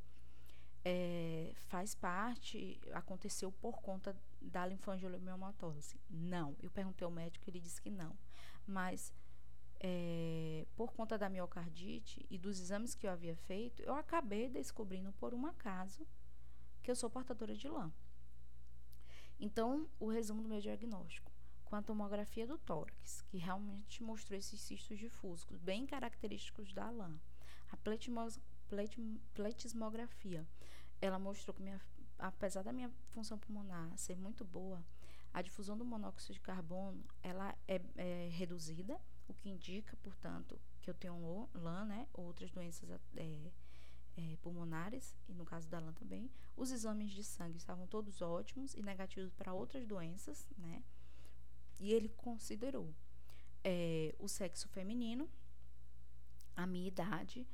é, 0.85 1.53
faz 1.69 1.95
parte, 1.95 2.81
aconteceu 2.93 3.53
por 3.53 3.81
conta 3.81 4.17
da 4.41 4.67
linfangiomatosse. 4.67 6.01
Não. 6.09 6.57
Eu 6.63 6.71
perguntei 6.71 7.05
ao 7.05 7.11
médico, 7.11 7.49
ele 7.49 7.61
disse 7.61 7.81
que 7.81 7.91
não. 7.91 8.17
Mas 8.67 9.13
é, 9.79 10.67
por 10.77 10.93
conta 10.93 11.17
da 11.17 11.29
miocardite 11.29 12.25
e 12.31 12.39
dos 12.39 12.61
exames 12.61 12.95
que 12.95 13.07
eu 13.07 13.11
havia 13.11 13.37
feito, 13.37 13.83
eu 13.83 13.95
acabei 13.95 14.49
descobrindo 14.49 15.13
por 15.15 15.35
um 15.35 15.47
acaso 15.47 16.07
que 16.83 16.91
eu 16.91 16.97
sou 16.97 17.11
portadora 17.11 17.55
de 17.55 17.69
lã. 17.69 17.93
Então, 19.39 19.89
o 19.99 20.09
resumo 20.09 20.43
do 20.43 20.49
meu 20.49 20.61
diagnóstico. 20.61 21.31
Com 21.65 21.77
a 21.77 21.83
tomografia 21.83 22.47
do 22.47 22.59
tórax, 22.59 23.23
que 23.23 23.39
realmente 23.39 24.03
mostrou 24.03 24.37
esses 24.37 24.61
cistos 24.61 24.99
difusos, 24.99 25.47
bem 25.61 25.87
característicos 25.87 26.73
da 26.73 26.91
lã. 26.91 27.17
A 27.71 27.77
pletismografia, 29.35 30.45
ela 31.00 31.19
mostrou 31.19 31.54
que, 31.54 31.62
minha, 31.62 31.80
apesar 32.19 32.62
da 32.62 32.73
minha 32.73 32.90
função 33.11 33.38
pulmonar 33.38 33.97
ser 33.97 34.16
muito 34.16 34.45
boa, 34.45 34.85
a 35.33 35.42
difusão 35.42 35.76
do 35.76 35.85
monóxido 35.85 36.35
de 36.35 36.40
carbono 36.40 37.04
ela 37.23 37.57
é, 37.66 37.80
é 37.97 38.28
reduzida, 38.33 39.00
o 39.28 39.35
que 39.35 39.49
indica, 39.49 39.97
portanto, 39.99 40.61
que 40.83 40.90
eu 40.90 40.95
tenho 40.95 41.49
lã, 41.54 41.85
né, 41.85 42.09
outras 42.12 42.50
doenças 42.50 42.90
é, 43.16 43.52
é, 44.16 44.37
pulmonares, 44.42 45.14
e 45.28 45.35
no 45.35 45.45
caso 45.45 45.69
da 45.69 45.78
lã 45.78 45.92
também. 45.92 46.30
Os 46.57 46.71
exames 46.71 47.12
de 47.12 47.23
sangue 47.23 47.57
estavam 47.57 47.87
todos 47.87 48.21
ótimos 48.21 48.75
e 48.75 48.83
negativos 48.83 49.33
para 49.33 49.52
outras 49.52 49.87
doenças, 49.87 50.47
né? 50.59 50.83
E 51.78 51.92
ele 51.92 52.09
considerou 52.11 52.92
é, 53.64 54.14
o 54.19 54.28
sexo 54.28 54.69
feminino, 54.69 55.30
a 56.57 56.66
minha 56.66 56.88
idade, 56.88 57.47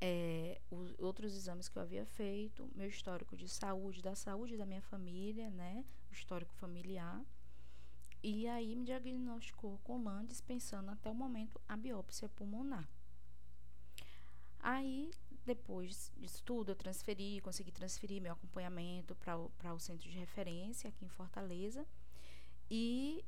é, 0.00 0.60
os 0.70 0.94
outros 0.98 1.34
exames 1.34 1.68
que 1.68 1.76
eu 1.76 1.82
havia 1.82 2.06
feito, 2.06 2.70
meu 2.74 2.88
histórico 2.88 3.36
de 3.36 3.48
saúde, 3.48 4.00
da 4.00 4.14
saúde 4.14 4.56
da 4.56 4.64
minha 4.64 4.82
família, 4.82 5.50
né? 5.50 5.84
O 6.10 6.12
histórico 6.12 6.54
familiar. 6.54 7.22
E 8.22 8.46
aí 8.48 8.74
me 8.76 8.84
diagnosticou 8.84 9.78
com 9.84 10.02
LAN, 10.02 10.24
dispensando 10.26 10.90
até 10.90 11.10
o 11.10 11.14
momento 11.14 11.60
a 11.68 11.76
biópsia 11.76 12.28
pulmonar. 12.28 12.88
Aí 14.58 15.10
depois 15.44 16.12
disso 16.16 16.42
tudo, 16.44 16.72
eu 16.72 16.76
transferi, 16.76 17.40
consegui 17.40 17.72
transferir 17.72 18.20
meu 18.20 18.32
acompanhamento 18.32 19.14
para 19.16 19.74
o 19.74 19.78
centro 19.80 20.08
de 20.08 20.18
referência 20.18 20.88
aqui 20.88 21.04
em 21.04 21.08
Fortaleza. 21.08 21.86
E 22.70 23.24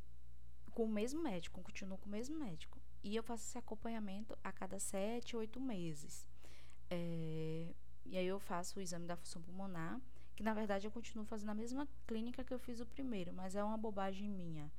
com 0.72 0.84
o 0.84 0.88
mesmo 0.88 1.22
médico, 1.22 1.62
continuo 1.62 1.98
com 1.98 2.06
o 2.06 2.12
mesmo 2.12 2.38
médico. 2.38 2.80
E 3.02 3.16
eu 3.16 3.22
faço 3.22 3.44
esse 3.44 3.58
acompanhamento 3.58 4.38
a 4.44 4.52
cada 4.52 4.78
sete, 4.78 5.36
oito 5.36 5.60
meses. 5.60 6.26
É, 6.94 7.74
e 8.04 8.18
aí 8.18 8.26
eu 8.26 8.38
faço 8.38 8.78
o 8.78 8.82
exame 8.82 9.06
da 9.06 9.16
função 9.16 9.40
pulmonar, 9.40 9.98
que 10.36 10.42
na 10.42 10.52
verdade 10.52 10.86
eu 10.86 10.90
continuo 10.90 11.24
fazendo 11.24 11.48
a 11.48 11.54
mesma 11.54 11.88
clínica 12.06 12.44
que 12.44 12.52
eu 12.52 12.58
fiz 12.58 12.80
o 12.80 12.86
primeiro, 12.86 13.32
mas 13.32 13.56
é 13.56 13.64
uma 13.64 13.78
bobagem 13.78 14.28
minha 14.28 14.70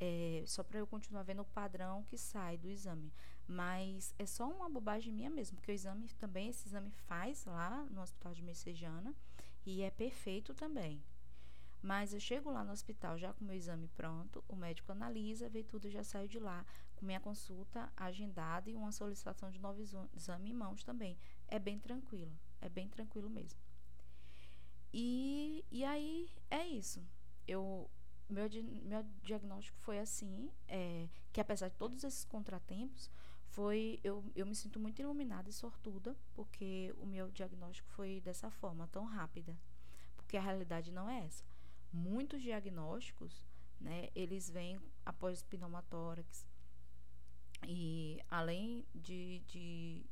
é, 0.00 0.44
só 0.46 0.62
para 0.62 0.78
eu 0.78 0.86
continuar 0.86 1.22
vendo 1.22 1.42
o 1.42 1.46
padrão 1.46 2.04
que 2.04 2.16
sai 2.16 2.56
do 2.56 2.68
exame. 2.68 3.12
Mas 3.48 4.14
é 4.18 4.26
só 4.26 4.48
uma 4.48 4.68
bobagem 4.68 5.12
minha 5.12 5.30
mesmo, 5.30 5.56
porque 5.56 5.72
o 5.72 5.74
exame 5.74 6.08
também, 6.18 6.48
esse 6.48 6.68
exame 6.68 6.90
faz 6.90 7.44
lá 7.44 7.84
no 7.90 8.00
hospital 8.00 8.32
de 8.32 8.42
Messejana 8.42 9.14
e 9.64 9.82
é 9.82 9.90
perfeito 9.90 10.54
também. 10.54 11.02
Mas 11.82 12.12
eu 12.12 12.20
chego 12.20 12.50
lá 12.50 12.64
no 12.64 12.72
hospital 12.72 13.16
já 13.18 13.32
com 13.32 13.44
meu 13.44 13.54
exame 13.54 13.88
pronto, 13.88 14.42
o 14.48 14.56
médico 14.56 14.90
analisa, 14.92 15.48
vê 15.48 15.62
tudo, 15.62 15.88
já 15.88 16.02
saio 16.02 16.28
de 16.28 16.38
lá 16.38 16.64
com 16.96 17.06
minha 17.06 17.20
consulta 17.20 17.92
agendada 17.96 18.70
e 18.70 18.74
uma 18.74 18.90
solicitação 18.90 19.50
de 19.50 19.60
novo 19.60 19.80
exame 20.14 20.50
em 20.50 20.54
mãos 20.54 20.82
também. 20.82 21.16
É 21.48 21.58
bem 21.58 21.78
tranquilo, 21.78 22.32
é 22.60 22.68
bem 22.68 22.88
tranquilo 22.88 23.30
mesmo. 23.30 23.60
E, 24.92 25.64
e 25.70 25.84
aí 25.84 26.30
é 26.50 26.66
isso. 26.66 27.06
Eu 27.46 27.90
meu, 28.28 28.48
meu 28.82 29.04
diagnóstico 29.22 29.78
foi 29.78 29.98
assim, 29.98 30.50
é, 30.66 31.08
que 31.32 31.40
apesar 31.40 31.68
de 31.68 31.76
todos 31.76 32.02
esses 32.02 32.24
contratempos, 32.24 33.10
foi 33.48 34.00
eu, 34.02 34.24
eu 34.34 34.44
me 34.44 34.54
sinto 34.54 34.78
muito 34.80 35.00
iluminada 35.00 35.48
e 35.48 35.52
sortuda, 35.52 36.16
porque 36.34 36.94
o 36.98 37.06
meu 37.06 37.30
diagnóstico 37.30 37.88
foi 37.90 38.20
dessa 38.20 38.50
forma, 38.50 38.88
tão 38.88 39.04
rápida. 39.04 39.56
Porque 40.16 40.36
a 40.36 40.40
realidade 40.40 40.90
não 40.90 41.08
é 41.08 41.24
essa. 41.24 41.44
Muitos 41.92 42.42
diagnósticos, 42.42 43.44
né, 43.80 44.10
eles 44.14 44.50
vêm 44.50 44.78
após 45.04 45.42
pneumotórax. 45.42 46.44
E 47.66 48.20
além 48.28 48.84
de, 48.94 49.42
de, 49.46 50.04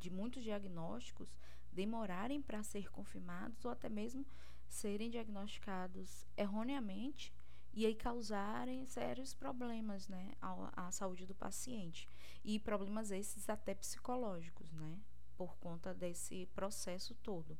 de 0.00 0.10
muitos 0.10 0.42
diagnósticos 0.42 1.32
demorarem 1.72 2.42
para 2.42 2.62
ser 2.62 2.90
confirmados 2.90 3.64
ou 3.64 3.70
até 3.70 3.88
mesmo 3.88 4.26
serem 4.68 5.10
diagnosticados 5.10 6.26
erroneamente 6.36 7.32
e 7.72 7.86
aí 7.86 7.94
causarem 7.94 8.84
sérios 8.84 9.32
problemas, 9.32 10.08
né, 10.08 10.32
à, 10.40 10.86
à, 10.88 10.90
saúde 10.90 11.26
do 11.26 11.34
paciente 11.34 12.08
e 12.44 12.58
problemas 12.58 13.10
esses 13.10 13.48
até 13.48 13.74
psicológicos, 13.74 14.72
né, 14.72 14.98
por 15.36 15.56
conta 15.56 15.94
desse 15.94 16.46
processo 16.46 17.14
todo. 17.16 17.56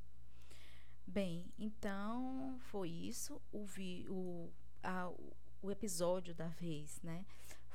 Bem, 1.06 1.52
então 1.58 2.56
foi 2.58 2.88
isso. 2.88 3.40
O, 3.52 3.64
vi, 3.64 4.06
o, 4.08 4.52
a, 4.82 5.10
o 5.62 5.70
episódio 5.70 6.34
da 6.34 6.48
vez, 6.48 7.00
né, 7.02 7.24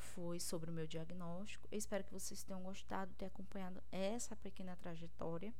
foi 0.06 0.40
sobre 0.40 0.70
o 0.70 0.74
meu 0.74 0.88
diagnóstico. 0.88 1.68
Eu 1.72 1.78
espero 1.78 2.04
que 2.04 2.14
vocês 2.14 2.44
tenham 2.44 2.62
gostado, 2.62 3.14
ter 3.16 3.26
acompanhado 3.26 3.82
essa 3.92 4.36
pequena 4.36 4.76
trajetória 4.76 5.54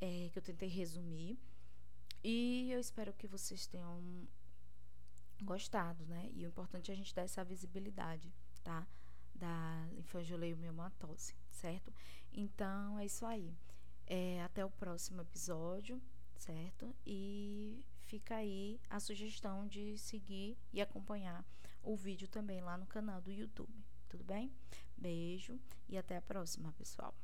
é, 0.00 0.28
que 0.32 0.38
eu 0.38 0.42
tentei 0.42 0.68
resumir. 0.68 1.38
E 2.22 2.70
eu 2.70 2.80
espero 2.80 3.12
que 3.12 3.26
vocês 3.26 3.66
tenham 3.66 4.26
gostado, 5.42 6.06
né? 6.06 6.30
E 6.32 6.44
o 6.44 6.48
importante 6.48 6.90
é 6.90 6.94
a 6.94 6.96
gente 6.96 7.14
dar 7.14 7.22
essa 7.22 7.44
visibilidade, 7.44 8.32
tá? 8.62 8.86
Da 9.34 9.88
linfangioleumiomatosse, 9.92 11.34
certo? 11.50 11.92
Então, 12.32 12.98
é 12.98 13.06
isso 13.06 13.26
aí. 13.26 13.54
É, 14.06 14.42
até 14.42 14.64
o 14.64 14.70
próximo 14.70 15.22
episódio, 15.22 16.00
certo? 16.36 16.94
E 17.06 17.84
fica 18.04 18.36
aí 18.36 18.80
a 18.88 19.00
sugestão 19.00 19.66
de 19.66 19.98
seguir 19.98 20.56
e 20.72 20.80
acompanhar 20.80 21.44
o 21.84 21.96
vídeo 21.96 22.28
também 22.28 22.60
lá 22.60 22.76
no 22.76 22.86
canal 22.86 23.20
do 23.20 23.30
YouTube. 23.30 23.72
Tudo 24.08 24.24
bem? 24.24 24.52
Beijo 24.96 25.58
e 25.88 25.98
até 25.98 26.16
a 26.16 26.22
próxima, 26.22 26.72
pessoal. 26.72 27.14